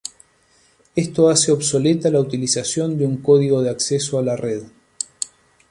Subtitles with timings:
[0.95, 4.63] Esto hace obsoleta la utilización de un código de acceso a la red.